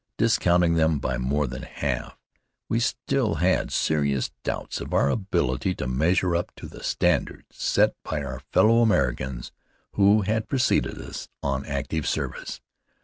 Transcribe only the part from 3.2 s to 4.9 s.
had serious doubts